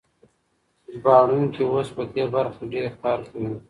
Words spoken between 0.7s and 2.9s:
ژباړونکي اوس په دې برخه کې ډېر